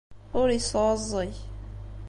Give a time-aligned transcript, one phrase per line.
[0.39, 1.33] Ur yesɛuẓẓeg.